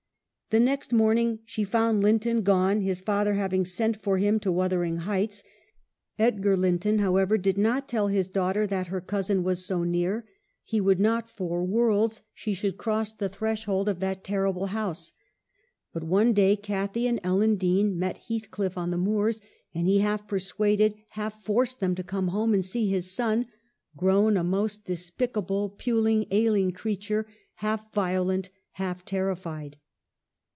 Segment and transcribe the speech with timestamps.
[0.49, 4.97] The next morning she found Linton gone, his father having sent for him to Wuthering
[5.07, 6.13] Heights;• WUTHERING HEIGHTS?
[6.17, 9.85] 2 6y Edgar Linton, however, did not tell his daughter that her cousin was so
[9.85, 10.27] near,
[10.61, 15.13] he would not for worlds she should cross the threshold of that terrible house.
[15.93, 19.39] But one day, Cathy and Ellen Dean met Heathcliff on the moors,
[19.73, 23.45] and he half persuaded, half forced them to come home and see his son,
[23.95, 27.25] grown a most despicable, puling, ailing creature,
[27.55, 29.77] half violent, half terrified.